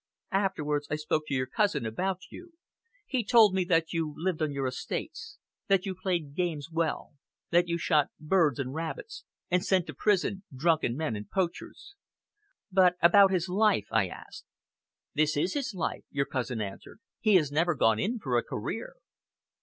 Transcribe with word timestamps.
"Afterwards 0.33 0.87
I 0.89 0.95
spoke 0.95 1.27
to 1.27 1.33
your 1.35 1.45
cousin 1.45 1.85
about 1.85 2.21
you. 2.31 2.53
He 3.05 3.23
told 3.23 3.53
me 3.53 3.63
that 3.65 3.93
you 3.93 4.15
lived 4.17 4.41
on 4.41 4.51
your 4.51 4.65
estates, 4.65 5.37
that 5.67 5.85
you 5.85 5.93
played 5.93 6.33
games 6.33 6.71
well, 6.71 7.11
that 7.51 7.67
you 7.67 7.77
shot 7.77 8.09
birds 8.19 8.57
and 8.57 8.73
rabbits, 8.73 9.25
and 9.51 9.63
sent 9.63 9.85
to 9.85 9.93
prison 9.93 10.41
drunken 10.55 10.97
men 10.97 11.15
and 11.15 11.29
poachers. 11.29 11.93
'But 12.71 12.95
about 12.99 13.29
his 13.29 13.47
life?' 13.47 13.89
I 13.91 14.07
asked. 14.07 14.47
'This 15.13 15.37
is 15.37 15.53
his 15.53 15.75
life,' 15.75 16.05
your 16.09 16.25
cousin 16.25 16.59
answered. 16.61 16.99
'He 17.19 17.35
has 17.35 17.51
never 17.51 17.75
gone 17.75 17.99
in 17.99 18.17
for 18.17 18.39
a 18.39 18.43
career!'" 18.43 18.95